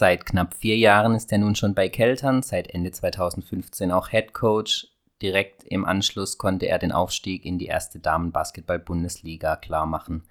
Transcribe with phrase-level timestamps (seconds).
[0.00, 4.32] Seit knapp vier Jahren ist er nun schon bei Keltern, seit Ende 2015 auch Head
[4.32, 4.88] Coach.
[5.20, 10.22] Direkt im Anschluss konnte er den Aufstieg in die erste Damenbasketball-Bundesliga klarmachen.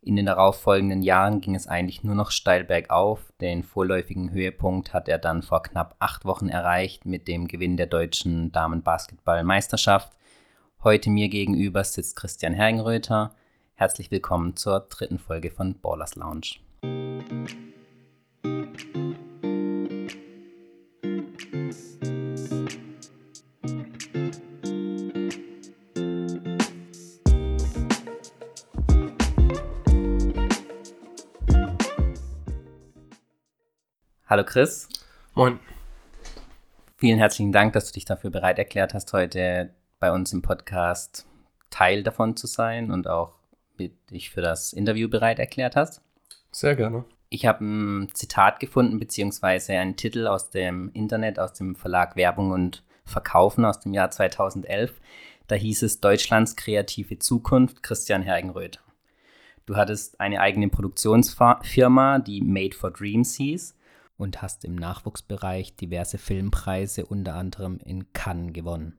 [0.00, 3.32] In den darauffolgenden Jahren ging es eigentlich nur noch steil bergauf.
[3.40, 7.86] Den vorläufigen Höhepunkt hat er dann vor knapp acht Wochen erreicht mit dem Gewinn der
[7.86, 10.12] deutschen Damenbasketballmeisterschaft.
[10.84, 13.34] Heute mir gegenüber sitzt Christian Hergenröther.
[13.74, 16.60] Herzlich willkommen zur dritten Folge von Ballers Lounge.
[34.26, 34.88] Hallo Chris.
[35.34, 35.60] Moin.
[36.96, 41.24] Vielen herzlichen Dank, dass du dich dafür bereit erklärt hast, heute bei uns im Podcast
[41.70, 43.38] Teil davon zu sein und auch
[44.10, 46.02] dich für das Interview bereit erklärt hast.
[46.50, 47.04] Sehr gerne.
[47.34, 52.52] Ich habe ein Zitat gefunden, beziehungsweise einen Titel aus dem Internet, aus dem Verlag Werbung
[52.52, 55.00] und Verkaufen aus dem Jahr 2011.
[55.48, 58.80] Da hieß es Deutschlands kreative Zukunft, Christian Hergenröth.
[59.66, 63.74] Du hattest eine eigene Produktionsfirma, die Made for Dreams hieß
[64.16, 68.96] und hast im Nachwuchsbereich diverse Filmpreise unter anderem in Cannes gewonnen.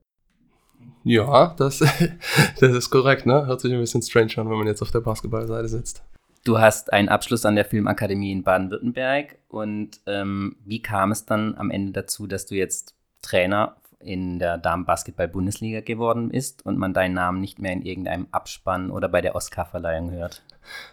[1.06, 1.80] Ja, das,
[2.60, 3.46] das ist korrekt, ne?
[3.46, 6.04] Hört sich ein bisschen strange an, wenn man jetzt auf der Basketballseite sitzt.
[6.46, 11.56] Du hast einen Abschluss an der Filmakademie in Baden-Württemberg und ähm, wie kam es dann
[11.56, 12.94] am Ende dazu, dass du jetzt
[13.24, 18.92] Trainer in der Damenbasketball-Bundesliga geworden bist und man deinen Namen nicht mehr in irgendeinem Abspann
[18.92, 20.44] oder bei der Oscarverleihung hört?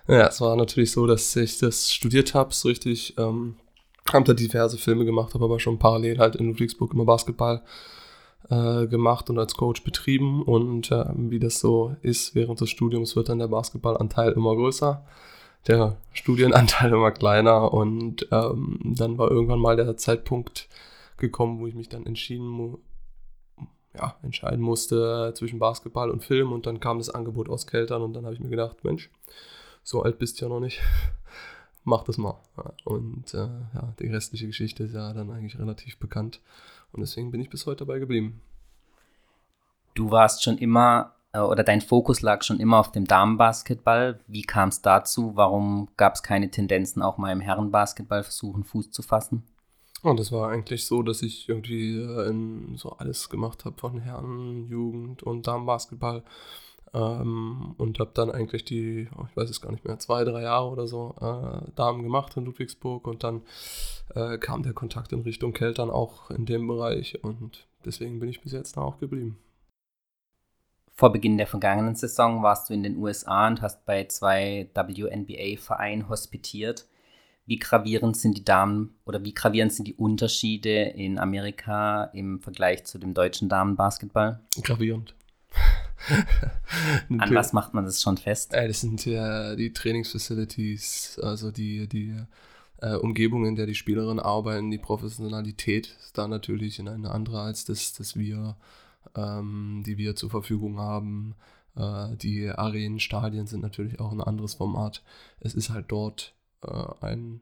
[0.08, 3.56] Ja, es war natürlich so, dass ich das studiert habe, so richtig ähm,
[4.10, 7.62] habe da diverse Filme gemacht, habe aber schon parallel halt in Ludwigsburg immer Basketball
[8.48, 10.42] äh, gemacht und als Coach betrieben.
[10.42, 15.04] Und äh, wie das so ist, während des Studiums wird dann der Basketballanteil immer größer,
[15.66, 17.72] der Studienanteil immer kleiner.
[17.72, 20.68] Und ähm, dann war irgendwann mal der Zeitpunkt
[21.16, 22.78] gekommen, wo ich mich dann entschieden
[23.94, 26.52] ja, entscheiden musste zwischen Basketball und Film.
[26.52, 29.10] Und dann kam das Angebot aus Keltern und dann habe ich mir gedacht, Mensch,
[29.82, 30.80] so alt bist du ja noch nicht
[31.84, 32.40] mach das mal.
[32.84, 36.40] Und äh, ja, die restliche Geschichte ist ja dann eigentlich relativ bekannt.
[36.92, 38.40] Und deswegen bin ich bis heute dabei geblieben.
[39.94, 44.20] Du warst schon immer, oder dein Fokus lag schon immer auf dem Damenbasketball.
[44.26, 45.32] Wie kam es dazu?
[45.34, 49.42] Warum gab es keine Tendenzen, auch mal im Herrenbasketball versuchen, Fuß zu fassen?
[50.02, 54.68] Und das war eigentlich so, dass ich irgendwie äh, so alles gemacht habe von Herren,
[54.68, 56.22] Jugend und Damenbasketball.
[56.92, 60.42] Ähm, und habe dann eigentlich die, oh, ich weiß es gar nicht mehr, zwei, drei
[60.42, 63.40] Jahre oder so äh, Damen gemacht in Ludwigsburg und dann
[64.14, 68.42] äh, kam der Kontakt in Richtung Keltern auch in dem Bereich und deswegen bin ich
[68.42, 69.38] bis jetzt da auch geblieben.
[70.94, 76.08] Vor Beginn der vergangenen Saison warst du in den USA und hast bei zwei WNBA-Vereinen
[76.08, 76.86] hospitiert.
[77.46, 82.84] Wie gravierend sind die Damen oder wie gravierend sind die Unterschiede in Amerika im Vergleich
[82.84, 84.40] zu dem deutschen Damenbasketball?
[84.62, 85.14] Gravierend.
[87.18, 88.54] An was macht man das schon fest?
[88.54, 92.14] Äh, das sind ja die Trainingsfacilities, also die, die
[92.78, 97.40] äh, Umgebung, in der die Spielerinnen arbeiten, die Professionalität ist da natürlich in eine andere
[97.40, 98.56] als das, das wir,
[99.16, 101.34] ähm, die wir zur Verfügung haben.
[101.76, 105.02] Äh, die Arenen, Stadien sind natürlich auch ein anderes Format.
[105.40, 107.40] Es ist halt dort äh, ein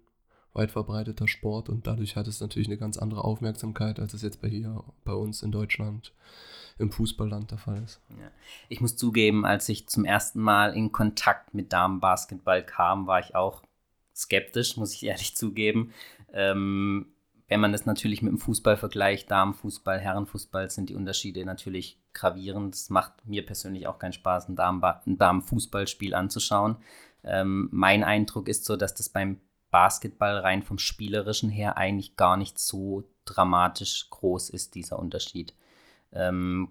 [0.52, 4.42] weit verbreiteter Sport und dadurch hat es natürlich eine ganz andere Aufmerksamkeit, als es jetzt
[4.42, 6.12] bei hier bei uns in Deutschland
[6.78, 8.00] im Fußballland der Fall ist.
[8.10, 8.30] Ja.
[8.68, 13.34] Ich muss zugeben, als ich zum ersten Mal in Kontakt mit Damenbasketball kam, war ich
[13.34, 13.62] auch
[14.16, 15.92] skeptisch, muss ich ehrlich zugeben.
[16.32, 17.06] Ähm,
[17.50, 22.76] wenn man das natürlich mit dem Fußball vergleicht, Damenfußball, Herrenfußball, sind die Unterschiede natürlich gravierend.
[22.76, 26.76] Es macht mir persönlich auch keinen Spaß, ein, Damenba ein Damenfußballspiel anzuschauen.
[27.24, 29.40] Ähm, mein Eindruck ist so, dass das beim
[29.72, 35.52] Basketball rein vom Spielerischen her eigentlich gar nicht so dramatisch groß ist, dieser Unterschied.
[36.12, 36.68] Ähm,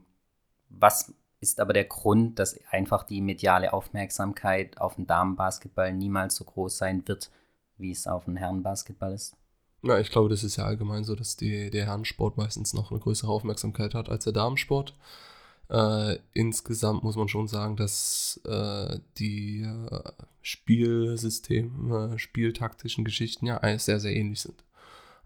[0.69, 6.45] was ist aber der Grund, dass einfach die mediale Aufmerksamkeit auf den Damenbasketball niemals so
[6.45, 7.31] groß sein wird,
[7.77, 9.35] wie es auf den Herrenbasketball ist?
[9.81, 12.99] Na, ich glaube, das ist ja allgemein so, dass die, der Herrensport meistens noch eine
[12.99, 14.93] größere Aufmerksamkeit hat als der Damensport.
[15.69, 20.11] Äh, insgesamt muss man schon sagen, dass äh, die äh,
[20.41, 24.63] Spielsysteme, spieltaktischen Geschichten ja sehr, sehr ähnlich sind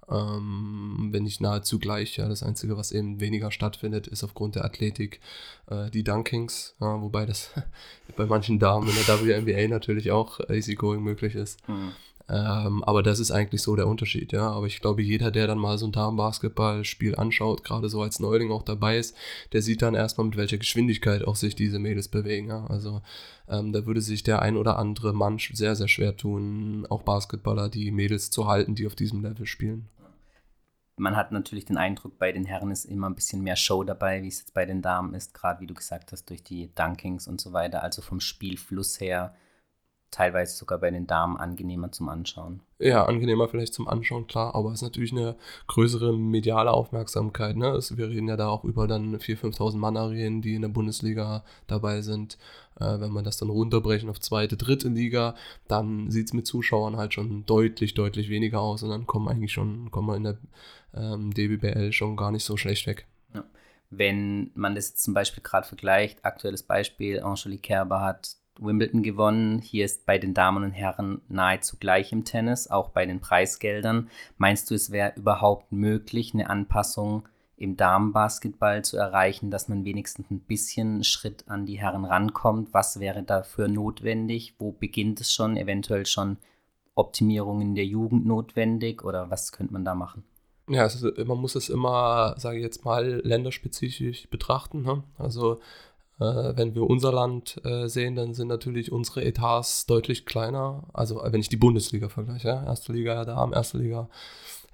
[0.09, 2.17] ähm, wenn nicht nahezu gleich.
[2.17, 5.19] Ja, das Einzige, was eben weniger stattfindet, ist aufgrund der Athletik
[5.67, 7.51] äh, die Dunkings, ja, wobei das
[8.17, 11.67] bei manchen Damen in der WNBA natürlich auch easygoing möglich ist.
[11.67, 11.91] Mhm.
[12.33, 14.49] Ähm, aber das ist eigentlich so der Unterschied, ja.
[14.49, 18.51] Aber ich glaube, jeder, der dann mal so ein Damenbasketballspiel anschaut, gerade so als Neuling
[18.51, 19.15] auch dabei ist,
[19.51, 22.65] der sieht dann erstmal, mit welcher Geschwindigkeit auch sich diese Mädels bewegen, ja.
[22.65, 23.01] Also
[23.47, 27.69] ähm, da würde sich der ein oder andere Mann sehr, sehr schwer tun, auch Basketballer,
[27.69, 29.89] die Mädels zu halten, die auf diesem Level spielen
[30.95, 34.21] man hat natürlich den Eindruck, bei den Herren ist immer ein bisschen mehr Show dabei,
[34.21, 37.27] wie es jetzt bei den Damen ist, gerade wie du gesagt hast, durch die Dunkings
[37.27, 37.81] und so weiter.
[37.81, 39.35] Also vom Spielfluss her
[40.13, 42.61] teilweise sogar bei den Damen angenehmer zum Anschauen.
[42.77, 45.35] Ja, angenehmer vielleicht zum Anschauen, klar, aber es ist natürlich eine
[45.67, 47.55] größere mediale Aufmerksamkeit.
[47.55, 47.69] Ne?
[47.69, 50.69] Es, wir reden ja da auch über dann 4.000, 5.000 Mann Arenen, die in der
[50.69, 52.37] Bundesliga dabei sind.
[52.79, 55.35] Äh, wenn man das dann runterbrechen auf zweite, dritte Liga,
[55.67, 59.53] dann sieht es mit Zuschauern halt schon deutlich, deutlich weniger aus und dann kommen eigentlich
[59.53, 60.37] schon, kommen wir in der
[60.93, 63.07] ähm, DBBL schon gar nicht so schlecht weg.
[63.33, 63.43] Ja.
[63.89, 69.59] Wenn man das zum Beispiel gerade vergleicht, aktuelles Beispiel, Angelique Kerber hat Wimbledon gewonnen.
[69.59, 74.09] Hier ist bei den Damen und Herren nahezu gleich im Tennis, auch bei den Preisgeldern.
[74.37, 80.29] Meinst du, es wäre überhaupt möglich, eine Anpassung im Damenbasketball zu erreichen, dass man wenigstens
[80.29, 82.73] ein bisschen Schritt an die Herren rankommt?
[82.73, 84.55] Was wäre dafür notwendig?
[84.59, 85.57] Wo beginnt es schon?
[85.57, 86.37] Eventuell schon
[86.95, 90.23] Optimierungen der Jugend notwendig oder was könnte man da machen?
[90.69, 94.83] Ja, ist, man muss es immer, sage ich jetzt mal, länderspezifisch betrachten.
[94.83, 95.03] Ne?
[95.17, 95.59] Also
[96.23, 100.83] wenn wir unser Land äh, sehen, dann sind natürlich unsere Etats deutlich kleiner.
[100.93, 102.65] Also wenn ich die Bundesliga vergleiche, ja?
[102.65, 104.09] erste Liga Damen, erste Liga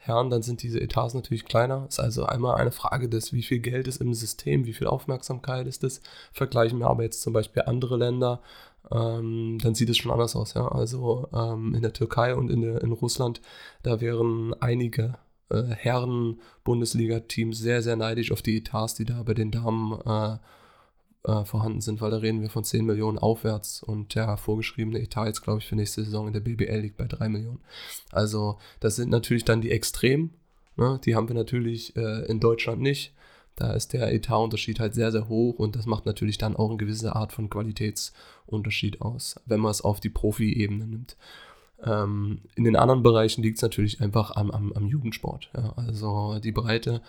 [0.02, 1.86] Herren, dann sind diese Etats natürlich kleiner.
[1.88, 5.68] Ist also einmal eine Frage des, wie viel Geld ist im System, wie viel Aufmerksamkeit
[5.68, 6.02] ist es.
[6.32, 8.42] Vergleichen wir aber jetzt zum Beispiel andere Länder,
[8.92, 10.54] ähm, dann sieht es schon anders aus.
[10.54, 10.68] Ja?
[10.68, 13.42] Also ähm, in der Türkei und in, der, in Russland,
[13.84, 15.16] da wären einige
[15.50, 20.38] äh, Herren-Bundesliga-Teams sehr, sehr neidisch auf die Etats, die da bei den Damen äh,
[21.24, 25.28] äh, vorhanden sind, weil da reden wir von 10 Millionen aufwärts und der vorgeschriebene Etat
[25.28, 27.60] jetzt, glaube ich, für nächste Saison in der BBL liegt bei 3 Millionen.
[28.12, 30.34] Also das sind natürlich dann die Extremen,
[30.78, 31.00] ne?
[31.04, 33.14] die haben wir natürlich äh, in Deutschland nicht.
[33.56, 36.78] Da ist der Etatunterschied halt sehr, sehr hoch und das macht natürlich dann auch eine
[36.78, 41.18] gewisse Art von Qualitätsunterschied aus, wenn man es auf die Profi-Ebene nimmt.
[41.84, 45.50] Ähm, in den anderen Bereichen liegt es natürlich einfach am, am, am Jugendsport.
[45.54, 45.74] Ja.
[45.76, 47.02] Also die Breite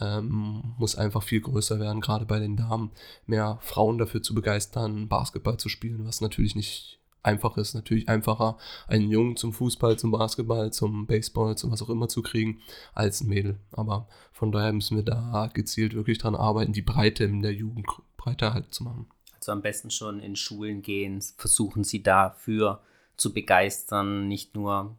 [0.00, 2.90] ähm, muss einfach viel größer werden, gerade bei den Damen,
[3.26, 7.74] mehr Frauen dafür zu begeistern, Basketball zu spielen, was natürlich nicht einfach ist.
[7.74, 8.56] Natürlich einfacher,
[8.86, 12.60] einen Jungen zum Fußball, zum Basketball, zum Baseball, zum was auch immer zu kriegen,
[12.94, 13.58] als ein Mädel.
[13.72, 17.86] Aber von daher müssen wir da gezielt wirklich dran arbeiten, die Breite in der Jugend
[18.16, 19.06] breiter halt zu machen.
[19.34, 22.80] Also am besten schon in Schulen gehen, versuchen sie dafür
[23.16, 24.96] zu begeistern, nicht nur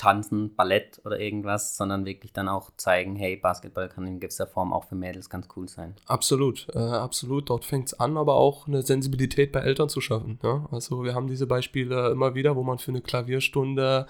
[0.00, 4.72] Tanzen, Ballett oder irgendwas, sondern wirklich dann auch zeigen, hey, Basketball kann in gewisser Form
[4.72, 5.94] auch für Mädels ganz cool sein.
[6.06, 7.50] Absolut, äh, absolut.
[7.50, 10.38] Dort fängt es an, aber auch eine Sensibilität bei Eltern zu schaffen.
[10.42, 10.66] Ja?
[10.70, 14.06] Also wir haben diese Beispiele immer wieder, wo man für eine Klavierstunde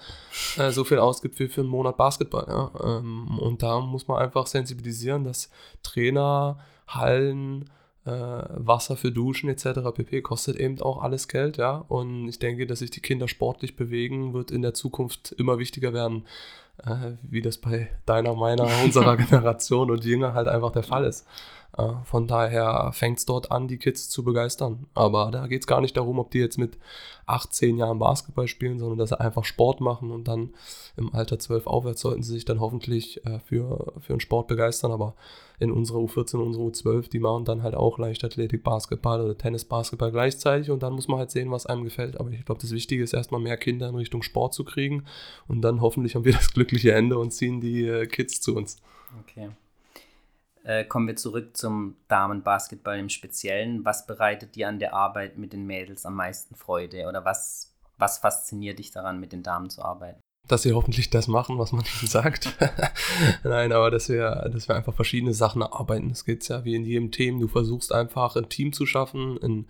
[0.55, 2.45] äh, so viel ausgibt wie für einen Monat Basketball.
[2.47, 2.71] Ja?
[2.99, 5.49] Ähm, und da muss man einfach sensibilisieren, dass
[5.83, 7.69] Trainer, Hallen,
[8.03, 9.91] Wasser für Duschen etc.
[9.93, 10.21] pp.
[10.21, 11.85] kostet eben auch alles Geld, ja.
[11.87, 15.93] Und ich denke, dass sich die Kinder sportlich bewegen, wird in der Zukunft immer wichtiger
[15.93, 16.25] werden,
[16.85, 21.25] äh, wie das bei deiner, meiner, unserer Generation und jünger halt einfach der Fall ist.
[21.77, 24.87] Äh, von daher fängt es dort an, die Kids zu begeistern.
[24.93, 26.77] Aber da geht es gar nicht darum, ob die jetzt mit
[27.25, 30.53] 18 Jahren Basketball spielen, sondern dass sie einfach Sport machen und dann
[30.97, 34.91] im Alter 12 aufwärts sollten sie sich dann hoffentlich äh, für, für einen Sport begeistern.
[34.91, 35.15] Aber
[35.61, 39.63] in unserer U14 und unserer U12, die machen dann halt auch Leichtathletik, Basketball oder Tennis,
[39.63, 42.19] Basketball gleichzeitig und dann muss man halt sehen, was einem gefällt.
[42.19, 45.03] Aber ich glaube, das Wichtige ist erstmal mehr Kinder in Richtung Sport zu kriegen
[45.47, 48.77] und dann hoffentlich haben wir das glückliche Ende und ziehen die äh, Kids zu uns.
[49.21, 49.49] Okay.
[50.63, 53.83] Äh, kommen wir zurück zum Damenbasketball im Speziellen.
[53.83, 58.19] Was bereitet dir an der Arbeit mit den Mädels am meisten Freude oder was, was
[58.19, 60.21] fasziniert dich daran, mit den Damen zu arbeiten?
[60.51, 62.57] Dass sie hoffentlich das machen, was man ihnen sagt.
[63.45, 66.09] Nein, aber dass wir, dass wir einfach verschiedene Sachen arbeiten.
[66.09, 67.39] Es geht ja wie in jedem Team.
[67.39, 69.65] Du versuchst einfach ein Team zu schaffen, in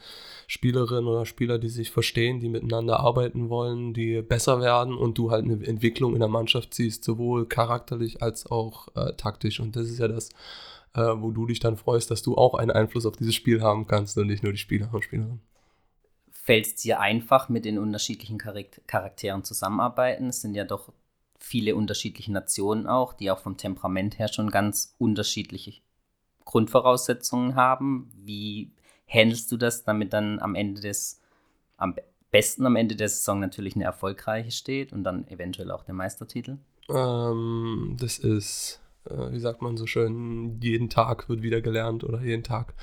[0.48, 5.30] Spielerinnen oder Spieler, die sich verstehen, die miteinander arbeiten wollen, die besser werden und du
[5.30, 9.60] halt eine Entwicklung in der Mannschaft siehst, sowohl charakterlich als auch äh, taktisch.
[9.60, 10.30] Und das ist ja das,
[10.96, 13.86] äh, wo du dich dann freust, dass du auch einen Einfluss auf dieses Spiel haben
[13.86, 15.51] kannst und nicht nur die Spieler und Spielerinnen.
[16.44, 20.28] Fällt es dir einfach, mit den unterschiedlichen Charakteren zusammenarbeiten?
[20.30, 20.92] Es sind ja doch
[21.38, 25.82] viele unterschiedliche Nationen auch, die auch vom Temperament her schon ganz unterschiedliche
[26.46, 28.10] Grundvoraussetzungen haben.
[28.16, 28.72] Wie
[29.08, 31.22] handelst du das, damit dann am Ende des,
[31.78, 31.96] am
[32.32, 36.58] besten am Ende der Saison natürlich eine erfolgreiche steht und dann eventuell auch der Meistertitel?
[36.90, 42.22] Ähm, das ist äh, wie sagt man so schön, jeden Tag wird wieder gelernt oder
[42.22, 42.74] jeden Tag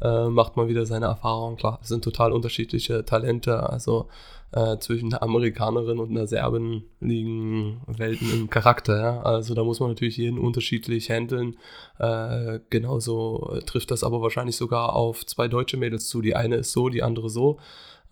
[0.00, 1.56] äh, macht man wieder seine Erfahrungen.
[1.56, 3.68] Klar, es sind total unterschiedliche Talente.
[3.68, 4.08] Also
[4.52, 9.00] äh, zwischen einer Amerikanerin und einer Serbin liegen Welten im Charakter.
[9.00, 9.22] Ja?
[9.22, 11.56] Also da muss man natürlich jeden unterschiedlich handeln.
[11.98, 16.22] Äh, genauso trifft das aber wahrscheinlich sogar auf zwei deutsche Mädels zu.
[16.22, 17.58] Die eine ist so, die andere so.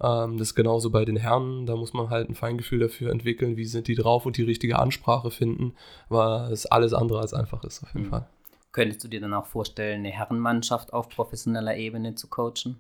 [0.03, 1.67] Ähm, das ist genauso bei den Herren.
[1.67, 4.79] Da muss man halt ein Feingefühl dafür entwickeln, wie sind die drauf und die richtige
[4.79, 5.75] Ansprache finden,
[6.09, 8.11] was alles andere als einfach ist auf jeden mhm.
[8.11, 8.29] Fall.
[8.77, 12.77] Könntest du dir dann auch vorstellen, eine Herrenmannschaft auf professioneller Ebene zu coachen?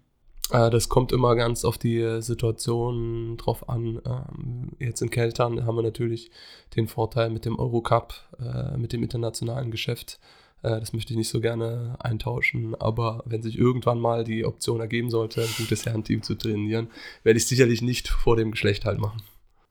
[0.50, 4.02] Äh, das kommt immer ganz auf die Situation drauf an.
[4.04, 6.30] Ähm, jetzt in Keltern haben wir natürlich
[6.76, 10.20] den Vorteil mit dem Eurocup, äh, mit dem internationalen Geschäft.
[10.62, 14.80] Äh, das möchte ich nicht so gerne eintauschen, aber wenn sich irgendwann mal die Option
[14.80, 16.90] ergeben sollte, ein gutes Herrenteam zu trainieren,
[17.22, 19.22] werde ich sicherlich nicht vor dem Geschlecht halt machen.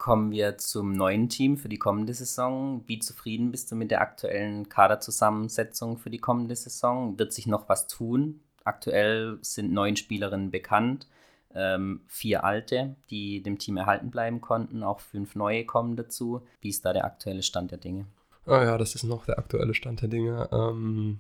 [0.06, 2.84] Kommen wir zum neuen Team für die kommende Saison.
[2.86, 7.18] Wie zufrieden bist du mit der aktuellen Kaderzusammensetzung für die kommende Saison?
[7.18, 8.42] Wird sich noch was tun?
[8.66, 11.08] Aktuell sind neun Spielerinnen bekannt,
[11.56, 16.44] ähm, vier alte, die dem Team erhalten bleiben konnten, auch fünf neue kommen dazu.
[16.62, 18.06] Wie ist da der aktuelle Stand der Dinge?
[18.46, 20.48] Ah ja, das ist noch der aktuelle Stand der Dinge.
[20.52, 21.20] Ähm,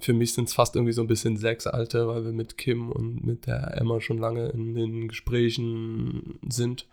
[0.00, 2.92] für mich sind es fast irgendwie so ein bisschen sechs alte, weil wir mit Kim
[2.92, 6.86] und mit der Emma schon lange in den Gesprächen sind.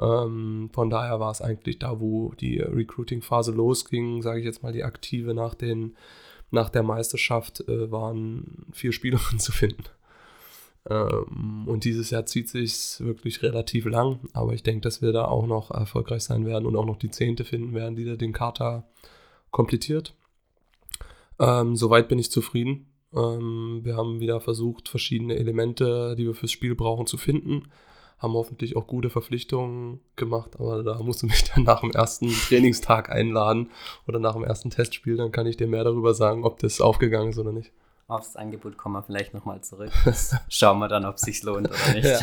[0.00, 4.72] Ähm, von daher war es eigentlich da, wo die Recruiting-Phase losging, sage ich jetzt mal,
[4.72, 5.96] die aktive nach, den,
[6.50, 9.84] nach der Meisterschaft, äh, waren vier Spielerinnen zu finden.
[10.88, 15.26] Ähm, und dieses Jahr zieht sich wirklich relativ lang, aber ich denke, dass wir da
[15.26, 18.32] auch noch erfolgreich sein werden und auch noch die Zehnte finden werden, die da den
[18.32, 18.84] Kater
[19.50, 20.14] komplettiert.
[21.38, 22.86] Ähm, soweit bin ich zufrieden.
[23.14, 27.64] Ähm, wir haben wieder versucht, verschiedene Elemente, die wir fürs Spiel brauchen, zu finden
[28.18, 32.28] haben hoffentlich auch gute Verpflichtungen gemacht, aber da musst du mich dann nach dem ersten
[32.28, 33.70] Trainingstag einladen
[34.06, 37.30] oder nach dem ersten Testspiel, dann kann ich dir mehr darüber sagen, ob das aufgegangen
[37.30, 37.72] ist oder nicht.
[38.06, 39.90] Aufs Angebot kommen wir vielleicht nochmal zurück.
[40.48, 42.04] Schauen wir dann, ob es sich lohnt oder nicht.
[42.04, 42.18] Ja.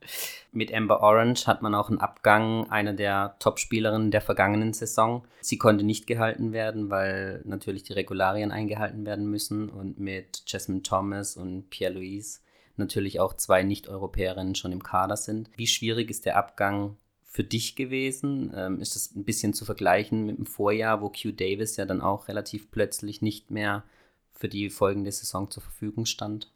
[0.52, 5.26] Mit Amber Orange hat man auch einen Abgang einer der Top-Spielerinnen der vergangenen Saison.
[5.42, 9.68] Sie konnte nicht gehalten werden, weil natürlich die Regularien eingehalten werden müssen.
[9.68, 12.38] Und mit Jasmine Thomas und Pierre-Louise
[12.78, 15.50] natürlich auch zwei Nicht-Europäerinnen schon im Kader sind.
[15.56, 18.52] Wie schwierig ist der Abgang für dich gewesen?
[18.54, 22.00] Ähm, ist das ein bisschen zu vergleichen mit dem Vorjahr, wo Q Davis ja dann
[22.00, 23.84] auch relativ plötzlich nicht mehr
[24.32, 26.50] für die folgende Saison zur Verfügung stand?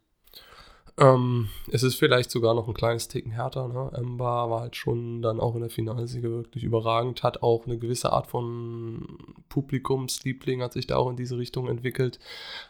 [1.01, 3.67] Ähm, es ist vielleicht sogar noch ein kleines Ticken härter.
[3.67, 3.91] Ne?
[3.95, 8.13] Ember war halt schon dann auch in der Finalsiege wirklich überragend, hat auch eine gewisse
[8.13, 9.17] Art von
[9.49, 12.19] Publikumsliebling, hat sich da auch in diese Richtung entwickelt.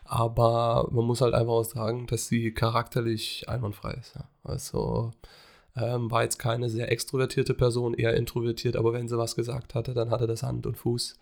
[0.05, 4.15] Aber man muss halt einfach auch sagen, dass sie charakterlich einwandfrei ist.
[4.15, 4.29] Ja?
[4.45, 5.11] Also
[5.75, 9.93] ähm, war jetzt keine sehr extrovertierte Person, eher introvertiert, aber wenn sie was gesagt hatte,
[9.93, 11.17] dann hatte das Hand und Fuß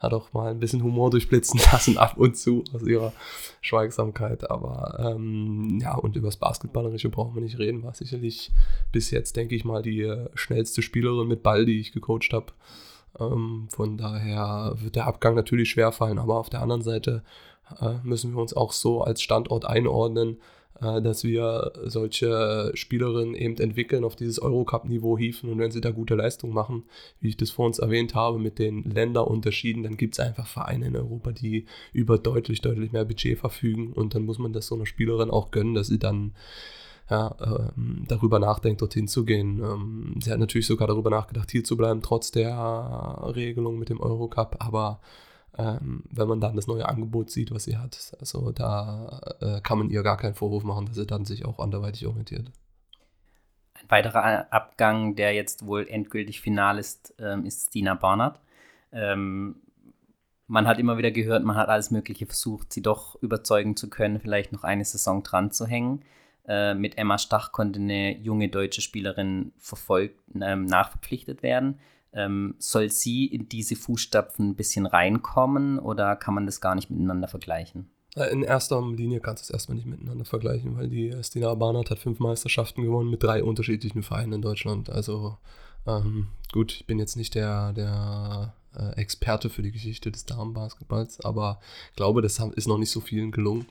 [0.00, 3.12] hat auch mal ein bisschen Humor durchblitzen lassen ab und zu aus ihrer
[3.60, 4.50] Schweigsamkeit.
[4.50, 7.82] Aber ähm, ja, und über das Basketballerische brauchen wir nicht reden.
[7.82, 8.50] War sicherlich
[8.90, 12.46] bis jetzt, denke ich mal, die äh, schnellste Spielerin mit Ball, die ich gecoacht habe.
[13.18, 16.18] Ähm, von daher wird der Abgang natürlich schwer fallen.
[16.18, 17.22] Aber auf der anderen Seite
[17.78, 20.38] äh, müssen wir uns auch so als Standort einordnen,
[20.80, 25.50] dass wir solche Spielerinnen eben entwickeln, auf dieses Eurocup-Niveau hieven.
[25.50, 26.84] Und wenn sie da gute Leistung machen,
[27.20, 30.86] wie ich das vor uns erwähnt habe, mit den Länderunterschieden, dann gibt es einfach Vereine
[30.86, 33.92] in Europa, die über deutlich, deutlich mehr Budget verfügen.
[33.92, 36.32] Und dann muss man das so einer Spielerin auch gönnen, dass sie dann
[37.10, 37.34] ja,
[37.76, 39.60] ähm, darüber nachdenkt, dorthin zu gehen.
[39.60, 44.00] Ähm, sie hat natürlich sogar darüber nachgedacht, hier zu bleiben, trotz der Regelung mit dem
[44.00, 45.00] Eurocup, aber
[45.58, 48.16] ähm, wenn man dann das neue Angebot sieht, was sie hat.
[48.20, 51.58] Also da äh, kann man ihr gar keinen Vorwurf machen, dass sie dann sich auch
[51.58, 52.50] anderweitig orientiert.
[53.74, 58.40] Ein weiterer Abgang, der jetzt wohl endgültig final ist, ähm, ist Stina Barnard.
[58.92, 59.56] Ähm,
[60.46, 64.18] man hat immer wieder gehört, man hat alles Mögliche versucht, sie doch überzeugen zu können,
[64.18, 66.04] vielleicht noch eine Saison dran zu hängen.
[66.46, 71.78] Äh, mit Emma Stach konnte eine junge deutsche Spielerin verfolgt, ähm, nachverpflichtet werden.
[72.12, 76.90] Ähm, soll sie in diese Fußstapfen ein bisschen reinkommen oder kann man das gar nicht
[76.90, 77.90] miteinander vergleichen?
[78.32, 82.00] In erster Linie kannst du es erstmal nicht miteinander vergleichen, weil die Stina Barnard hat
[82.00, 84.90] fünf Meisterschaften gewonnen mit drei unterschiedlichen Vereinen in Deutschland.
[84.90, 85.38] Also
[85.86, 91.24] ähm, gut, ich bin jetzt nicht der, der äh, Experte für die Geschichte des Damenbasketballs,
[91.24, 93.66] aber ich glaube, das ist noch nicht so vielen gelungen.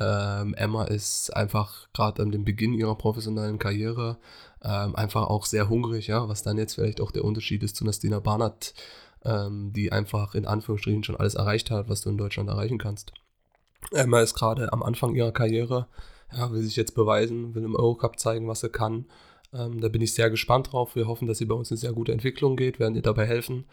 [0.00, 4.16] Ähm, Emma ist einfach gerade an dem Beginn ihrer professionellen Karriere
[4.64, 7.84] ähm, einfach auch sehr hungrig, ja, was dann jetzt vielleicht auch der Unterschied ist zu
[7.84, 8.74] Nastina Barnett,
[9.24, 13.12] ähm, die einfach in Anführungsstrichen schon alles erreicht hat, was du in Deutschland erreichen kannst.
[13.90, 15.88] Emma ist gerade am Anfang ihrer Karriere,
[16.32, 19.06] ja, will sich jetzt beweisen, will im Eurocup zeigen, was sie kann.
[19.52, 20.94] Ähm, da bin ich sehr gespannt drauf.
[20.96, 23.66] Wir hoffen, dass sie bei uns eine sehr gute Entwicklung geht, werden ihr dabei helfen.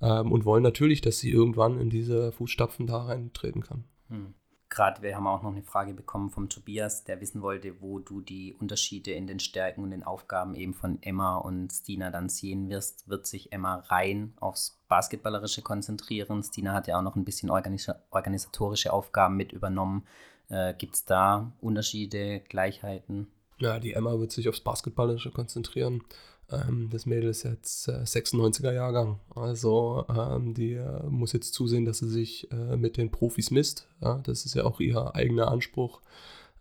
[0.00, 3.84] ähm, und wollen natürlich, dass sie irgendwann in diese Fußstapfen da reintreten kann.
[4.08, 4.34] Hm.
[4.74, 8.20] Gerade wir haben auch noch eine Frage bekommen vom Tobias, der wissen wollte, wo du
[8.20, 12.68] die Unterschiede in den Stärken und den Aufgaben eben von Emma und Stina dann sehen
[12.68, 13.08] wirst.
[13.08, 16.42] Wird sich Emma rein aufs Basketballerische konzentrieren?
[16.42, 20.08] Stina hat ja auch noch ein bisschen organis organisatorische Aufgaben mit übernommen.
[20.48, 23.28] Äh, Gibt es da Unterschiede, Gleichheiten?
[23.58, 26.02] Ja, die Emma wird sich aufs Basketballerische konzentrieren.
[26.50, 29.18] Ähm, das Mädel ist jetzt äh, 96er Jahrgang.
[29.34, 33.88] Also ähm, die äh, muss jetzt zusehen, dass sie sich äh, mit den Profis misst.
[34.00, 34.20] Ja?
[34.24, 36.00] Das ist ja auch ihr eigener Anspruch.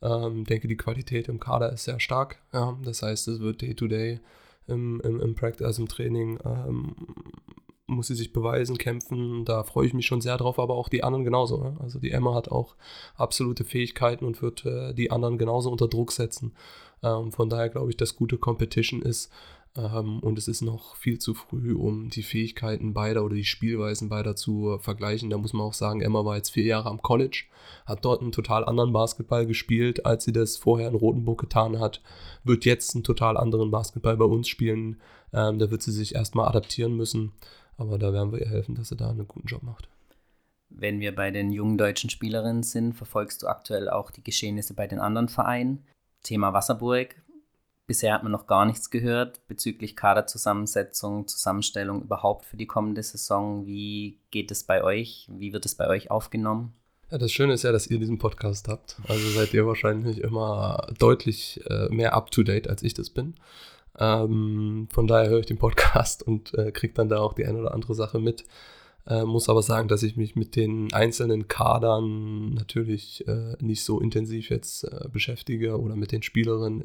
[0.01, 2.39] Ich ähm, denke, die Qualität im Kader ist sehr stark.
[2.53, 2.77] Ja?
[2.83, 4.19] Das heißt, es wird Day-to-Day -Day
[4.67, 6.95] im, im, im Practice, also im Training, ähm,
[7.93, 9.45] muss sie sich beweisen, kämpfen.
[9.45, 11.63] Da freue ich mich schon sehr drauf, aber auch die anderen genauso.
[11.63, 11.77] Ne?
[11.79, 12.75] Also die Emma hat auch
[13.15, 16.53] absolute Fähigkeiten und wird äh, die anderen genauso unter Druck setzen.
[17.01, 19.31] Ähm, von daher glaube ich, dass gute Competition ist.
[19.75, 24.09] Ähm, und es ist noch viel zu früh, um die Fähigkeiten beider oder die Spielweisen
[24.09, 25.29] beider zu vergleichen.
[25.29, 27.45] Da muss man auch sagen, Emma war jetzt vier Jahre am College,
[27.85, 32.01] hat dort einen total anderen Basketball gespielt, als sie das vorher in Rotenburg getan hat,
[32.43, 35.01] wird jetzt einen total anderen Basketball bei uns spielen.
[35.33, 37.31] Ähm, da wird sie sich erstmal adaptieren müssen,
[37.77, 39.89] aber da werden wir ihr helfen, dass sie da einen guten Job macht.
[40.69, 44.87] Wenn wir bei den jungen deutschen Spielerinnen sind, verfolgst du aktuell auch die Geschehnisse bei
[44.87, 45.83] den anderen Vereinen.
[46.23, 47.15] Thema Wasserburg,
[47.85, 53.65] Bisher hat man noch gar nichts gehört bezüglich Kaderzusammensetzung, Zusammenstellung überhaupt für die kommende Saison.
[53.65, 55.27] Wie geht es bei euch?
[55.29, 56.73] Wie wird es bei euch aufgenommen?
[57.11, 58.95] Ja, das Schöne ist ja, dass ihr diesen Podcast habt.
[59.09, 63.35] Also seid ihr wahrscheinlich immer deutlich äh, mehr up-to-date, als ich das bin.
[63.99, 67.59] Ähm, von daher höre ich den Podcast und äh, kriege dann da auch die eine
[67.59, 68.45] oder andere Sache mit.
[69.05, 73.99] Äh, muss aber sagen, dass ich mich mit den einzelnen Kadern natürlich äh, nicht so
[73.99, 76.83] intensiv jetzt äh, beschäftige oder mit den Spielerinnen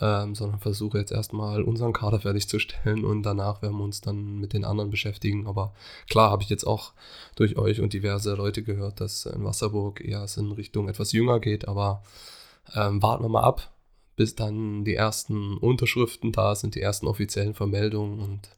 [0.00, 4.52] ähm, sondern versuche jetzt erstmal unseren Kader fertigzustellen und danach werden wir uns dann mit
[4.52, 5.46] den anderen beschäftigen.
[5.46, 5.72] Aber
[6.08, 6.92] klar habe ich jetzt auch
[7.36, 11.40] durch euch und diverse Leute gehört, dass in Wasserburg eher es in Richtung etwas jünger
[11.40, 12.02] geht, aber
[12.74, 13.70] ähm, warten wir mal ab,
[14.16, 18.48] bis dann die ersten Unterschriften da sind, die ersten offiziellen Vermeldungen und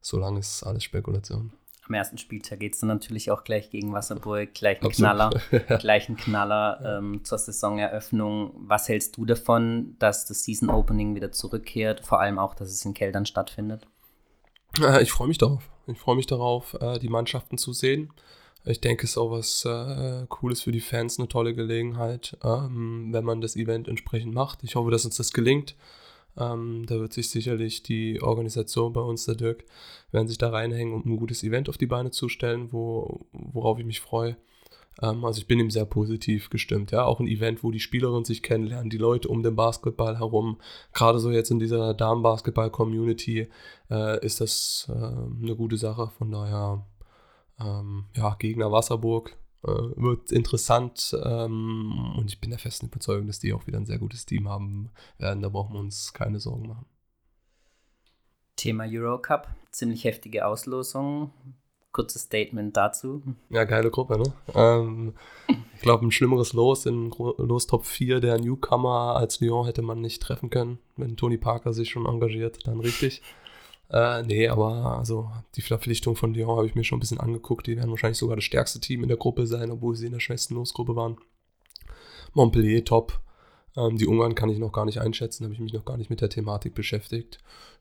[0.00, 1.52] solange ist alles Spekulation
[1.86, 5.30] am ersten Spieltag geht es dann natürlich auch gleich gegen Wasserburg, gleich ein Knaller,
[5.80, 8.52] gleich ein Knaller ähm, zur Saisoneröffnung.
[8.56, 12.84] Was hältst du davon, dass das Season Opening wieder zurückkehrt, vor allem auch, dass es
[12.84, 13.86] in Keldern stattfindet?
[15.00, 15.70] ich freue mich darauf.
[15.86, 18.10] Ich freue mich darauf, äh, die Mannschaften zu sehen.
[18.66, 23.12] Ich denke, es ist auch was äh, Cooles für die Fans, eine tolle Gelegenheit, ähm,
[23.12, 24.64] wenn man das Event entsprechend macht.
[24.64, 25.76] Ich hoffe, dass uns das gelingt.
[26.36, 29.64] Ähm, da wird sich sicherlich die Organisation bei uns, der Dirk,
[30.12, 33.78] werden sich da reinhängen, um ein gutes Event auf die Beine zu stellen, wo, worauf
[33.78, 34.36] ich mich freue.
[35.02, 36.90] Ähm, also ich bin ihm sehr positiv gestimmt.
[36.90, 40.58] Ja, auch ein Event, wo die Spielerinnen sich kennenlernen, die Leute um den Basketball herum.
[40.92, 43.48] Gerade so jetzt in dieser Damenbasketball-Community
[43.90, 46.10] äh, ist das äh, eine gute Sache.
[46.18, 46.84] Von daher,
[47.60, 53.38] ähm, ja, Gegner Wasserburg äh, wird interessant ähm, und ich bin der festen Überzeugung, dass
[53.38, 55.42] die auch wieder ein sehr gutes Team haben werden.
[55.42, 56.86] Da brauchen wir uns keine Sorgen machen.
[58.56, 61.32] Thema Eurocup, ziemlich heftige Auslosung.
[61.94, 63.22] Kurzes Statement dazu.
[63.50, 64.32] Ja, geile Gruppe, ne?
[64.52, 65.14] Ähm,
[65.76, 70.00] ich glaube, ein schlimmeres Los in Los Top 4 der Newcomer als Lyon hätte man
[70.00, 70.80] nicht treffen können.
[70.96, 73.22] Wenn Tony Parker sich schon engagiert, dann richtig.
[73.90, 77.66] Äh, nee, aber also die Verpflichtung von Lyon habe ich mir schon ein bisschen angeguckt.
[77.66, 80.20] Die werden wahrscheinlich sogar das stärkste Team in der Gruppe sein, obwohl sie in der
[80.20, 81.18] schwächsten Losgruppe waren.
[82.32, 83.20] Montpellier top.
[83.76, 86.10] Ähm, die Ungarn kann ich noch gar nicht einschätzen, habe ich mich noch gar nicht
[86.10, 87.38] mit der Thematik beschäftigt.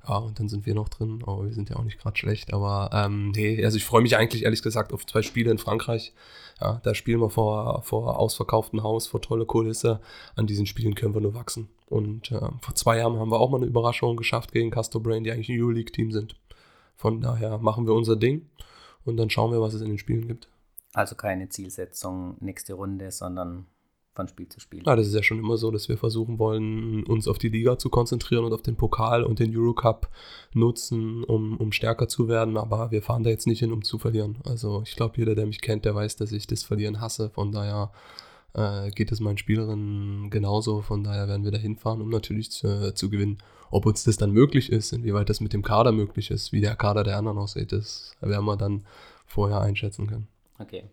[0.08, 2.54] Ja, und dann sind wir noch drin, aber wir sind ja auch nicht gerade schlecht.
[2.54, 6.14] Aber ähm, nee, also ich freue mich eigentlich ehrlich gesagt auf zwei Spiele in Frankreich.
[6.60, 10.02] Ja, da spielen wir vor, vor ausverkauftem Haus, vor tolle Kulisse.
[10.36, 11.70] An diesen Spielen können wir nur wachsen.
[11.94, 15.24] Und äh, vor zwei Jahren haben wir auch mal eine Überraschung geschafft gegen Castor Brain,
[15.24, 16.36] die eigentlich ein Euroleague-Team sind.
[16.96, 18.50] Von daher machen wir unser Ding
[19.06, 20.50] und dann schauen wir, was es in den Spielen gibt.
[20.94, 23.68] Also keine Zielsetzung nächste Runde, sondern
[24.16, 24.82] von Spiel zu Spiel.
[24.86, 27.78] Ja, das ist ja schon immer so, dass wir versuchen wollen, uns auf die Liga
[27.78, 30.10] zu konzentrieren und auf den Pokal und den Eurocup
[30.54, 32.58] nutzen, um, um stärker zu werden.
[32.58, 34.40] Aber wir fahren da jetzt nicht hin, um zu verlieren.
[34.46, 37.30] Also ich glaube, jeder, der mich kennt, der weiß, dass ich das Verlieren hasse.
[37.30, 37.92] Von daher
[38.54, 40.82] äh, geht es meinen Spielerinnen genauso.
[40.82, 43.38] Von daher werden wir da hinfahren, um natürlich zu, zu, gewinnen.
[43.72, 46.76] Ob uns das dann möglich ist, inwieweit das mit dem Kader möglich ist, wie der
[46.76, 48.84] Kader der anderen aussieht, das werden wir dann
[49.26, 50.28] vorher einschätzen können.
[50.60, 50.84] Okay.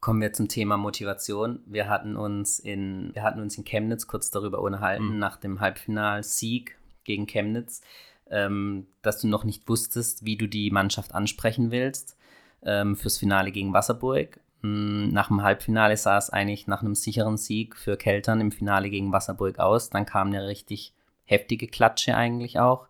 [0.00, 1.60] Kommen wir zum Thema Motivation.
[1.64, 5.18] Wir hatten uns in, wir hatten uns in Chemnitz kurz darüber unterhalten, mhm.
[5.18, 7.82] nach dem Halbfinalsieg gegen Chemnitz,
[8.28, 12.16] ähm, dass du noch nicht wusstest, wie du die Mannschaft ansprechen willst
[12.64, 14.40] ähm, fürs Finale gegen Wasserburg.
[14.62, 18.90] Mm, nach dem Halbfinale sah es eigentlich nach einem sicheren Sieg für Keltern im Finale
[18.90, 19.90] gegen Wasserburg aus.
[19.90, 20.94] Dann kam eine richtig
[21.24, 22.88] heftige Klatsche eigentlich auch.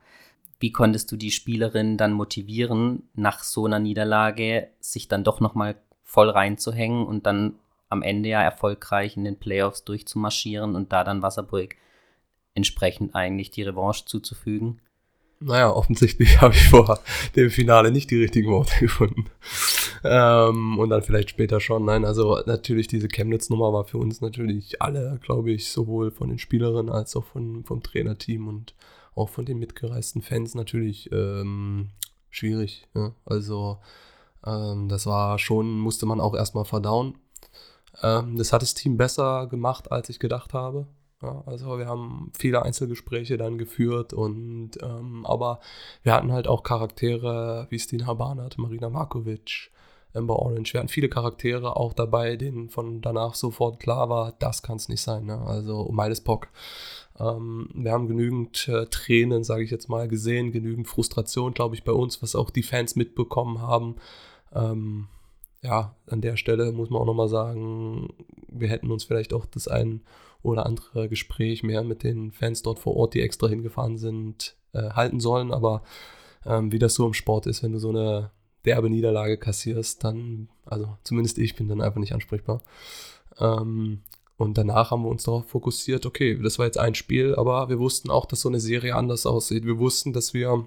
[0.61, 5.75] wie konntest du die Spielerin dann motivieren, nach so einer Niederlage sich dann doch nochmal
[6.05, 7.57] voll reinzuhängen und dann
[7.89, 11.75] am Ende ja erfolgreich in den Playoffs durchzumarschieren und da dann Wasserburg
[12.55, 14.81] entsprechend eigentlich die Revanche zuzufügen?
[15.41, 17.01] Naja, offensichtlich habe ich vor
[17.35, 19.27] dem Finale nicht die richtigen Worte gefunden.
[20.05, 21.85] Ähm, und dann vielleicht später schon.
[21.85, 26.39] Nein, also natürlich diese Chemnitz-Nummer war für uns natürlich alle, glaube ich, sowohl von den
[26.39, 28.75] Spielerinnen als auch von, vom Trainerteam und
[29.15, 31.91] auch von den mitgereisten Fans natürlich ähm,
[32.31, 32.89] schwierig.
[32.95, 33.13] Ja?
[33.25, 33.79] Also
[34.45, 37.19] ähm, das war schon, musste man auch erstmal verdauen.
[38.03, 40.87] Ähm, das hat das Team besser gemacht, als ich gedacht habe.
[41.23, 45.61] Ja, also wir haben viele Einzelgespräche dann geführt und ähm, aber
[46.03, 49.71] wir hatten halt auch Charaktere wie Stina Barnard, Marina Markovic,
[50.15, 50.75] Amber Orange.
[50.75, 54.89] Wir hatten viele Charaktere auch dabei, denen von danach sofort klar war, das kann es
[54.89, 55.27] nicht sein.
[55.27, 55.41] Ne?
[55.41, 56.49] Also Miles Pock
[57.19, 61.85] ähm, wir haben genügend äh, Tränen, sage ich jetzt mal, gesehen, genügend Frustration, glaube ich,
[61.85, 63.97] bei uns, was auch die Fans mitbekommen haben.
[64.55, 65.09] Ähm,
[65.63, 68.13] ja, an der Stelle muss man auch nochmal sagen,
[68.49, 70.03] wir hätten uns vielleicht auch das ein
[70.43, 74.91] oder andere Gespräch mehr mit den Fans dort vor Ort, die extra hingefahren sind, äh,
[74.91, 75.53] halten sollen.
[75.53, 75.83] Aber
[76.45, 78.31] ähm, wie das so im Sport ist, wenn du so eine
[78.65, 82.63] derbe Niederlage kassierst, dann, also zumindest ich bin dann einfach nicht ansprechbar.
[83.39, 84.03] Ähm,
[84.37, 87.79] und danach haben wir uns darauf fokussiert, okay, das war jetzt ein Spiel, aber wir
[87.79, 89.65] wussten auch, dass so eine Serie anders aussieht.
[89.65, 90.67] Wir wussten, dass wir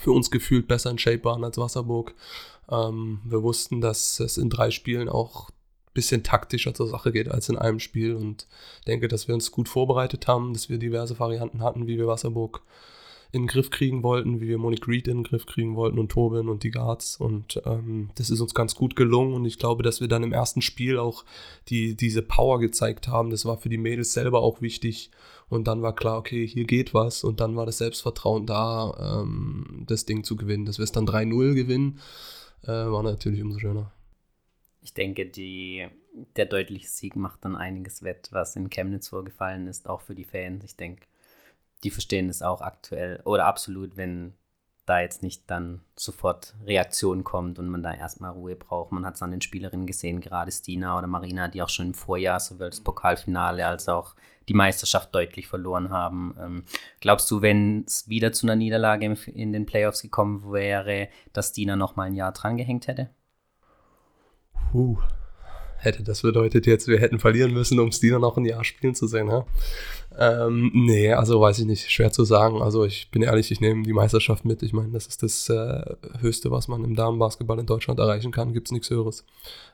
[0.00, 2.14] für uns gefühlt besser in Shape waren als Wasserburg.
[2.70, 7.30] Ähm, wir wussten, dass es in drei Spielen auch ein bisschen taktischer zur Sache geht
[7.30, 8.46] als in einem Spiel und
[8.86, 12.62] denke, dass wir uns gut vorbereitet haben, dass wir diverse Varianten hatten, wie wir Wasserburg
[13.36, 16.10] in den Griff kriegen wollten, wie wir Monique Reed in den Griff kriegen wollten und
[16.10, 17.16] Tobin und die Guards.
[17.16, 19.34] Und ähm, das ist uns ganz gut gelungen.
[19.34, 21.24] Und ich glaube, dass wir dann im ersten Spiel auch
[21.68, 23.30] die, diese Power gezeigt haben.
[23.30, 25.10] Das war für die Mädels selber auch wichtig.
[25.48, 27.22] Und dann war klar, okay, hier geht was.
[27.22, 30.64] Und dann war das Selbstvertrauen da, ähm, das Ding zu gewinnen.
[30.64, 32.00] Dass wir es dann 3-0 gewinnen,
[32.64, 33.92] äh, war natürlich umso schöner.
[34.80, 35.86] Ich denke, die,
[36.36, 40.24] der deutliche Sieg macht dann einiges wett, was in Chemnitz vorgefallen ist, auch für die
[40.24, 40.64] Fans.
[40.64, 41.06] Ich denke,
[41.84, 44.34] die verstehen es auch aktuell oder absolut, wenn
[44.86, 48.92] da jetzt nicht dann sofort Reaktion kommt und man da erstmal Ruhe braucht.
[48.92, 51.94] Man hat es an den Spielerinnen gesehen, gerade Stina oder Marina, die auch schon im
[51.94, 54.14] Vorjahr sowohl das Pokalfinale als auch
[54.48, 56.36] die Meisterschaft deutlich verloren haben.
[56.40, 56.64] Ähm,
[57.00, 61.74] glaubst du, wenn es wieder zu einer Niederlage in den Playoffs gekommen wäre, dass Stina
[61.74, 63.10] noch mal ein Jahr drangehängt hätte?
[64.70, 64.98] Puh,
[65.78, 69.08] hätte das bedeutet jetzt, wir hätten verlieren müssen, um Stina noch ein Jahr spielen zu
[69.08, 69.28] sehen.
[69.28, 69.46] Ja?
[70.18, 72.62] Ähm, nee, also weiß ich nicht, schwer zu sagen.
[72.62, 74.62] Also ich bin ehrlich, ich nehme die Meisterschaft mit.
[74.62, 78.54] Ich meine, das ist das äh, Höchste, was man im Damenbasketball in Deutschland erreichen kann.
[78.54, 79.24] Gibt es nichts Höheres.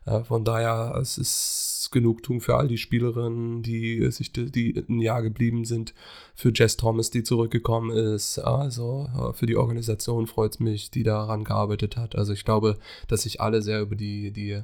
[0.04, 5.22] Äh, von daher, es ist Genugtuung für all die Spielerinnen, die sich die ein Jahr
[5.22, 5.94] geblieben sind.
[6.34, 8.38] Für Jess Thomas, die zurückgekommen ist.
[8.40, 12.16] Also äh, für die Organisation freut es mich, die daran gearbeitet hat.
[12.16, 14.62] Also ich glaube, dass sich alle sehr über die, die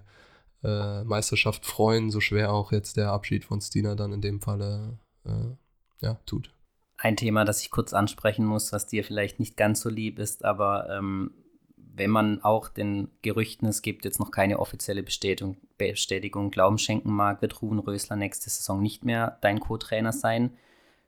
[0.64, 4.98] äh, Meisterschaft freuen, so schwer auch jetzt der Abschied von Stina dann in dem Falle
[5.24, 5.54] äh,
[6.00, 6.50] ja, tut.
[6.96, 10.44] Ein Thema, das ich kurz ansprechen muss, was dir vielleicht nicht ganz so lieb ist,
[10.44, 11.32] aber ähm,
[11.76, 17.12] wenn man auch den Gerüchten, es gibt jetzt noch keine offizielle Bestätigung, Bestätigung Glauben schenken
[17.12, 20.56] mag, wird Ruben Rösler nächste Saison nicht mehr dein Co-Trainer sein.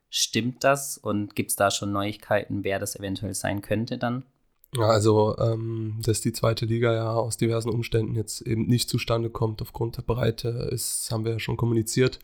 [0.09, 4.25] Stimmt das und gibt es da schon Neuigkeiten, wer das eventuell sein könnte dann?
[4.73, 9.29] Ja, also, ähm, dass die zweite Liga ja aus diversen Umständen jetzt eben nicht zustande
[9.29, 12.19] kommt aufgrund der Breite, ist, haben wir ja schon kommuniziert.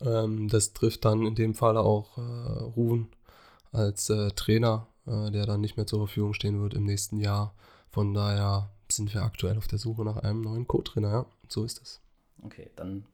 [0.00, 3.08] Ähm, das trifft dann in dem Fall auch äh, Ruven
[3.72, 7.54] als äh, Trainer, äh, der dann nicht mehr zur Verfügung stehen wird im nächsten Jahr.
[7.90, 11.82] Von daher sind wir aktuell auf der Suche nach einem neuen Co-Trainer, ja, so ist
[11.82, 12.00] es.
[12.42, 13.04] Okay, dann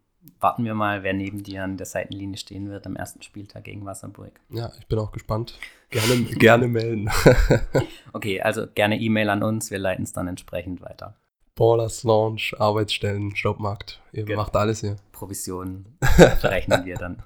[0.41, 3.85] warten wir mal, wer neben dir an der Seitenlinie stehen wird am ersten Spieltag gegen
[3.85, 4.33] Wasserburg.
[4.51, 5.59] Ja, ich bin auch gespannt.
[5.91, 7.11] Gerne, gerne melden.
[8.13, 11.17] okay, also gerne E-Mail an uns, wir leiten es dann entsprechend weiter.
[11.55, 14.03] Ballers Launch, Arbeitsstellen, Jobmarkt.
[14.13, 14.43] Ihr genau.
[14.43, 14.97] macht alles hier.
[15.13, 15.97] Provisionen
[16.39, 17.23] verrechnen wir dann.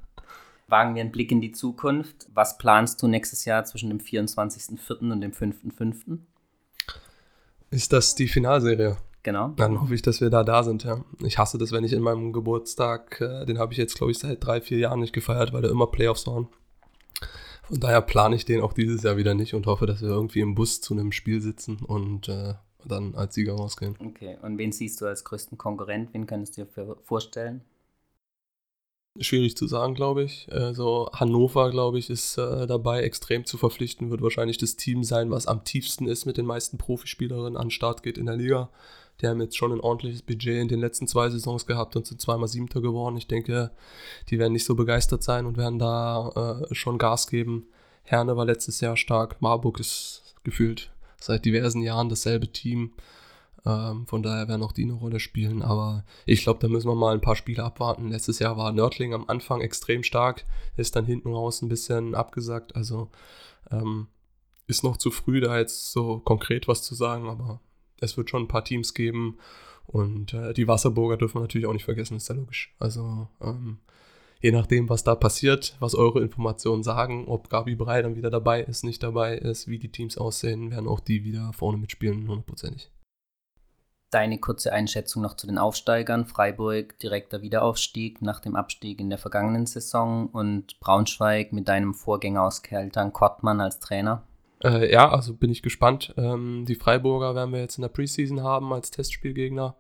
[0.69, 2.29] Wagen wir einen Blick in die Zukunft.
[2.33, 5.11] Was planst du nächstes Jahr zwischen dem 24.04.
[5.11, 6.19] und dem 5.05.?
[7.71, 8.97] Ist das die Finalserie?
[9.23, 9.49] Genau.
[9.57, 11.05] Dann hoffe ich, dass wir da da sind, ja.
[11.23, 14.19] Ich hasse das, wenn ich in meinem Geburtstag, äh, den habe ich jetzt, glaube ich,
[14.19, 16.49] seit drei, vier Jahren nicht gefeiert, weil da immer Playoffs waren.
[17.65, 20.41] Von daher plane ich den auch dieses Jahr wieder nicht und hoffe, dass wir irgendwie
[20.41, 22.55] im Bus zu einem Spiel sitzen und äh,
[22.85, 23.97] dann als Sieger rausgehen.
[24.05, 26.13] Okay, und wen siehst du als größten Konkurrent?
[26.13, 27.63] Wen könntest du dir vorstellen?
[29.19, 30.49] Schwierig zu sagen, glaube ich.
[30.51, 35.31] Also Hannover, glaube ich, ist äh, dabei extrem zu verpflichten, wird wahrscheinlich das Team sein,
[35.31, 38.71] was am tiefsten ist mit den meisten Profispielerinnen an den Start geht in der Liga.
[39.21, 42.21] Die haben jetzt schon ein ordentliches Budget in den letzten zwei Saisons gehabt und sind
[42.21, 43.17] zweimal Siebter geworden.
[43.17, 43.71] Ich denke,
[44.29, 47.67] die werden nicht so begeistert sein und werden da äh, schon Gas geben.
[48.03, 49.41] Herne war letztes Jahr stark.
[49.41, 52.93] Marburg ist gefühlt seit diversen Jahren dasselbe Team.
[53.67, 55.63] Ähm, von daher werden auch die eine Rolle spielen.
[55.63, 58.09] Aber ich glaube, da müssen wir mal ein paar Spiele abwarten.
[58.09, 60.45] Letztes Jahr war Nördling am Anfang extrem stark,
[60.77, 62.75] ist dann hinten raus ein bisschen abgesagt.
[62.75, 63.11] Also
[63.71, 64.09] ähm,
[64.67, 67.61] ist noch zu früh, da jetzt so konkret was zu sagen, aber
[68.01, 69.39] es wird schon ein paar Teams geben.
[69.87, 72.75] Und äh, die Wasserburger dürfen wir natürlich auch nicht vergessen, ist ja logisch.
[72.79, 73.79] Also ähm,
[74.41, 78.63] je nachdem, was da passiert, was eure Informationen sagen, ob Gabi Brei dann wieder dabei
[78.63, 82.91] ist, nicht dabei ist, wie die Teams aussehen, werden auch die wieder vorne mitspielen, hundertprozentig.
[84.11, 86.27] Deine kurze Einschätzung noch zu den Aufsteigern.
[86.27, 92.43] Freiburg direkter Wiederaufstieg nach dem Abstieg in der vergangenen Saison und Braunschweig mit deinem Vorgänger
[92.43, 94.27] aus Keltern, Kottmann als Trainer.
[94.63, 96.15] Äh, ja, also bin ich gespannt.
[96.17, 99.77] Ähm, die Freiburger werden wir jetzt in der Preseason haben als Testspielgegner.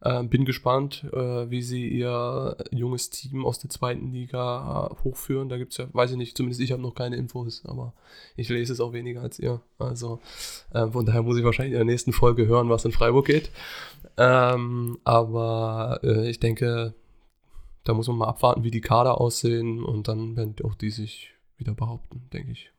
[0.00, 5.48] Äh, bin gespannt, äh, wie sie ihr junges Team aus der zweiten Liga äh, hochführen.
[5.48, 7.94] Da gibt es ja, weiß ich nicht, zumindest ich habe noch keine Infos, aber
[8.36, 9.60] ich lese es auch weniger als ihr.
[9.78, 10.20] Also
[10.72, 13.50] äh, von daher muss ich wahrscheinlich in der nächsten Folge hören, was in Freiburg geht.
[14.16, 16.94] Ähm, aber äh, ich denke,
[17.82, 21.32] da muss man mal abwarten, wie die Kader aussehen und dann werden auch die sich
[21.56, 22.70] wieder behaupten, denke ich.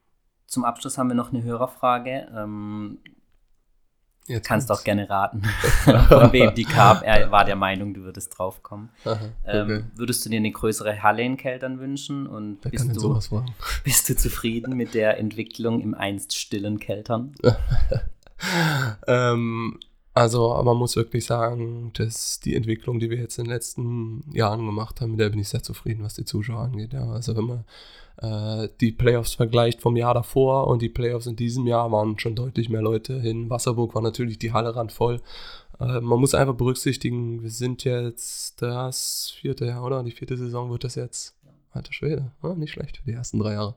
[0.50, 2.28] Zum Abschluss haben wir noch eine Hörerfrage.
[2.36, 2.98] Ähm,
[4.26, 5.42] Jetzt Kannst auch gerne raten,
[6.08, 7.02] von wem die kam.
[7.02, 8.90] Er war der Meinung, du würdest draufkommen.
[9.04, 9.76] Aha, ähm, okay.
[9.78, 12.28] ähm, würdest du dir eine größere Halle in Keltern wünschen?
[12.28, 13.20] Und Wer bist, du,
[13.84, 17.34] bist du zufrieden mit der Entwicklung im einst stillen Keltern?
[19.08, 19.80] ähm,
[20.14, 24.64] also, man muss wirklich sagen, dass die Entwicklung, die wir jetzt in den letzten Jahren
[24.64, 26.94] gemacht haben, mit der bin ich sehr zufrieden, was die Zuschauer angeht.
[26.94, 27.10] Ja.
[27.10, 27.66] Also, wenn man
[28.22, 32.36] äh, die Playoffs vergleicht vom Jahr davor und die Playoffs in diesem Jahr waren schon
[32.36, 33.14] deutlich mehr Leute.
[33.14, 35.22] In Wasserburg war natürlich die Halle randvoll.
[35.80, 40.04] Äh, man muss einfach berücksichtigen, wir sind jetzt das vierte Jahr, oder?
[40.04, 41.36] Die vierte Saison wird das jetzt.
[41.72, 43.76] Alter Schwede, oh, nicht schlecht für die ersten drei Jahre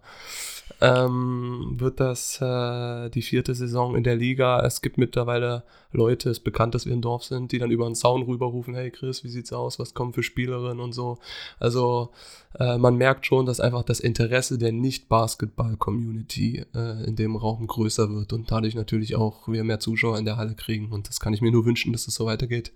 [0.82, 4.64] ähm, wird das äh, die vierte Saison in der Liga.
[4.64, 7.84] Es gibt mittlerweile Leute, es ist bekannt, dass wir ein Dorf sind, die dann über
[7.84, 11.18] den Zaun rüberrufen, hey Chris, wie sieht's aus, was kommen für Spielerinnen und so.
[11.60, 12.10] Also
[12.58, 18.10] äh, man merkt schon, dass einfach das Interesse der Nicht-Basketball-Community äh, in dem Raum größer
[18.12, 21.34] wird und dadurch natürlich auch wir mehr Zuschauer in der Halle kriegen und das kann
[21.34, 22.72] ich mir nur wünschen, dass es das so weitergeht.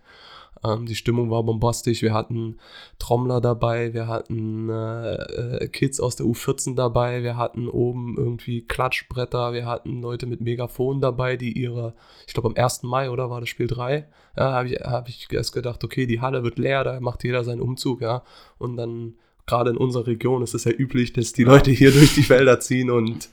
[0.64, 2.02] Ähm, die Stimmung war bombastisch.
[2.02, 2.58] Wir hatten
[2.98, 8.62] Trommler dabei, wir hatten äh, äh Kids aus der U14 dabei, wir hatten oben irgendwie
[8.62, 11.94] Klatschbretter, wir hatten Leute mit Megafon dabei, die ihre,
[12.26, 12.84] ich glaube am 1.
[12.84, 16.20] Mai oder war das Spiel 3, ja, habe ich, hab ich erst gedacht, okay, die
[16.20, 18.22] Halle wird leer, da macht jeder seinen Umzug, ja.
[18.58, 19.14] Und dann,
[19.46, 22.60] gerade in unserer Region ist es ja üblich, dass die Leute hier durch die Felder
[22.60, 23.28] ziehen und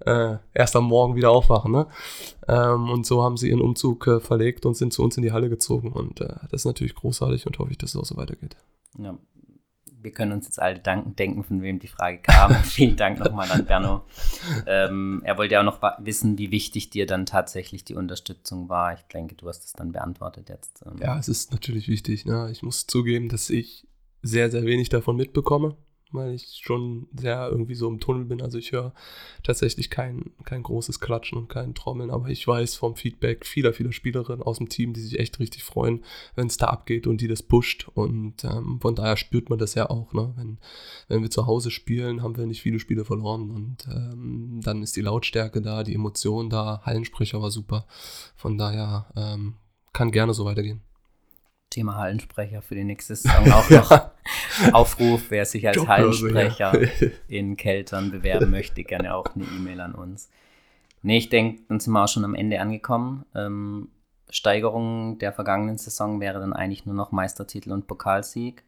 [0.00, 1.72] äh, erst am Morgen wieder aufwachen.
[1.72, 1.86] Ne?
[2.46, 5.32] Ähm, und so haben sie ihren Umzug äh, verlegt und sind zu uns in die
[5.32, 5.92] Halle gezogen.
[5.92, 8.56] Und äh, das ist natürlich großartig und hoffe ich, dass es auch so weitergeht.
[8.98, 9.16] Ja.
[10.00, 12.54] Wir können uns jetzt alle danken, denken, von wem die Frage kam.
[12.62, 14.02] Vielen Dank nochmal an Berno.
[14.64, 18.94] Ähm, er wollte ja auch noch wissen, wie wichtig dir dann tatsächlich die Unterstützung war.
[18.94, 20.84] Ich denke, du hast es dann beantwortet jetzt.
[20.86, 20.98] Ähm.
[21.02, 22.26] Ja, es ist natürlich wichtig.
[22.26, 22.48] Ne?
[22.52, 23.88] Ich muss zugeben, dass ich
[24.22, 25.76] sehr, sehr wenig davon mitbekomme
[26.12, 28.42] weil ich schon sehr irgendwie so im Tunnel bin.
[28.42, 28.92] Also ich höre
[29.42, 33.92] tatsächlich kein, kein großes Klatschen und kein Trommeln, aber ich weiß vom Feedback vieler, vieler
[33.92, 37.28] Spielerinnen aus dem Team, die sich echt richtig freuen, wenn es da abgeht und die
[37.28, 37.88] das pusht.
[37.94, 40.12] Und ähm, von daher spürt man das ja auch.
[40.12, 40.32] Ne?
[40.36, 40.58] Wenn,
[41.08, 44.96] wenn wir zu Hause spielen, haben wir nicht viele Spiele verloren und ähm, dann ist
[44.96, 47.86] die Lautstärke da, die Emotion da, Hallensprecher war super.
[48.36, 49.54] Von daher ähm,
[49.92, 50.87] kann gerne so weitergehen.
[51.70, 54.10] Thema Hallensprecher für die nächste Saison auch noch.
[54.72, 56.72] Aufruf, wer sich als Hallensprecher
[57.28, 60.28] in Keltern bewerben möchte, gerne auch eine E-Mail an uns.
[61.02, 63.24] Nee, ich denke, dann sind wir auch schon am Ende angekommen.
[63.34, 63.88] Ähm,
[64.30, 68.64] Steigerung der vergangenen Saison wäre dann eigentlich nur noch Meistertitel und Pokalsieg.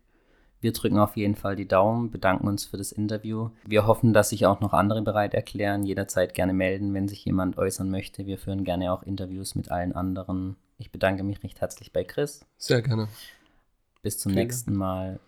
[0.60, 3.48] Wir drücken auf jeden Fall die Daumen, bedanken uns für das Interview.
[3.64, 5.84] Wir hoffen, dass sich auch noch andere bereit erklären.
[5.84, 8.26] Jederzeit gerne melden, wenn sich jemand äußern möchte.
[8.26, 10.56] Wir führen gerne auch Interviews mit allen anderen.
[10.80, 12.40] Ich bedanke mich recht herzlich bei Chris.
[12.56, 13.08] Sehr gerne.
[14.00, 15.18] Bis zum Vielen nächsten Mal.